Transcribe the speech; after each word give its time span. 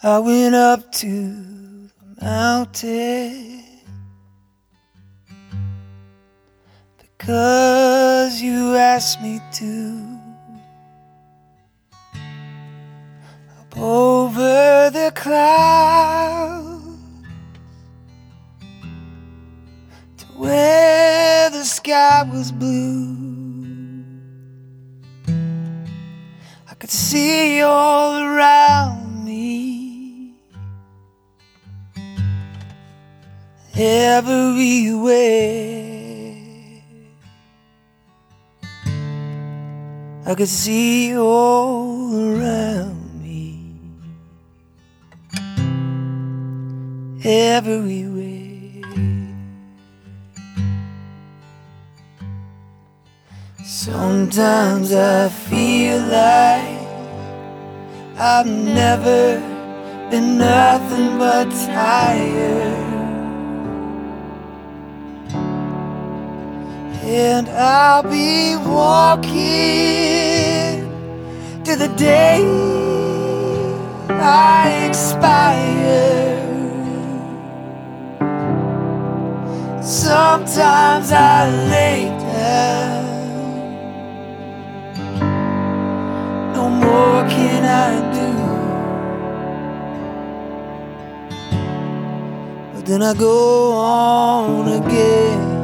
I 0.00 0.20
went 0.20 0.54
up 0.54 0.92
to 0.92 1.06
the 1.06 2.24
mountain 2.24 3.64
because 6.96 8.40
you 8.40 8.76
asked 8.76 9.20
me 9.20 9.40
to. 9.54 10.20
Up 13.58 13.76
over 13.76 14.88
the 14.92 15.10
clouds 15.16 16.84
to 20.18 20.26
where 20.36 21.50
the 21.50 21.64
sky 21.64 22.22
was 22.22 22.52
blue. 22.52 23.16
I 26.70 26.74
could 26.74 26.90
see 26.90 27.62
all 27.62 28.17
everywhere. 33.78 35.68
I 40.26 40.34
could 40.34 40.48
see 40.48 41.16
all 41.16 42.12
around 42.12 43.22
me 43.22 43.80
everywhere. 47.24 48.08
Sometimes 53.64 54.92
I 54.92 55.28
feel 55.28 56.00
like 56.00 56.88
I've 58.18 58.46
never 58.46 59.40
been 60.10 60.36
nothing 60.36 61.16
but 61.18 61.48
tired. 61.50 62.97
And 67.20 67.48
I'll 67.48 68.04
be 68.04 68.54
walking 68.54 69.34
to 71.64 71.74
the 71.74 71.88
day 71.96 72.44
I 74.08 74.86
expire. 74.88 76.38
Sometimes 79.82 81.10
I 81.10 81.50
lay 81.74 82.04
down. 82.32 83.04
No 86.54 86.70
more 86.70 87.26
can 87.34 87.64
I 87.64 87.90
do. 88.18 88.30
But 92.74 92.86
then 92.86 93.02
I 93.02 93.12
go 93.14 93.72
on 93.72 94.68
again. 94.84 95.57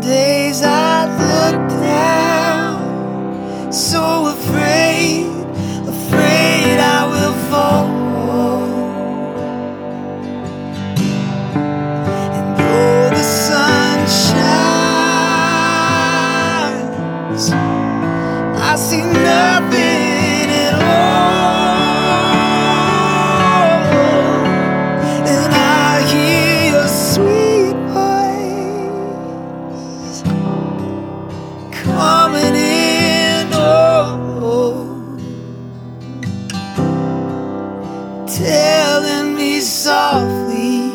Days 0.00 0.62
I 0.62 1.06
look 1.06 1.68
down, 1.80 3.72
so 3.72 4.26
afraid, 4.26 5.43
telling 38.36 39.36
me 39.36 39.60
softly, 39.60 40.90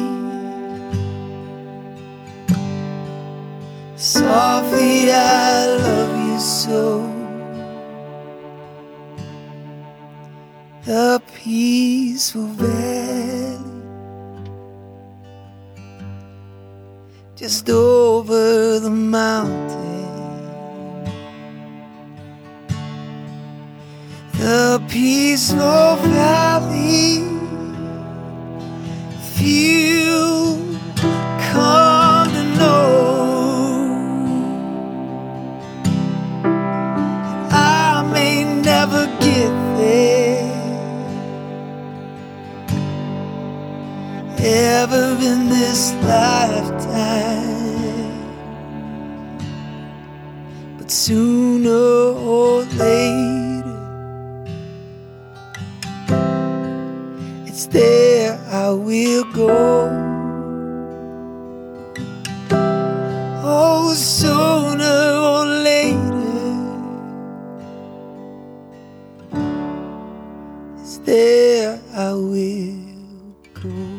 softly, 3.95 5.11
I 5.11 5.65
love 5.67 6.27
you 6.27 6.39
so. 6.39 7.05
The 10.83 11.21
peaceful 11.33 12.47
valley 12.47 13.39
just 17.35 17.69
over 17.69 18.79
the 18.79 18.89
mountain. 18.89 19.88
The 24.39 24.81
peaceful 24.87 25.97
valley, 25.97 27.19
few 29.35 30.79
come 31.51 32.29
to 32.31 32.43
know. 32.57 32.87
I 37.51 38.09
may 38.13 38.45
never 38.45 39.07
get 39.19 39.51
there. 39.75 40.47
Ever 44.37 45.17
in 45.19 45.49
this 45.49 45.91
lifetime, 45.95 47.43
but 50.77 50.89
sooner 50.89 52.15
or 52.31 52.38
will 58.89 59.23
go. 59.25 59.49
Oh, 63.43 63.93
sooner 63.93 65.01
or 65.29 65.45
later. 65.45 66.25
It's 70.79 70.97
there 71.05 71.79
I 71.93 72.13
will 72.13 72.73
go. 73.61 73.98